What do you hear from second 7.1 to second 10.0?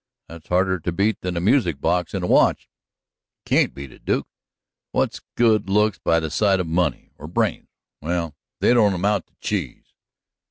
Or brains? Well, they don't amount to cheese!"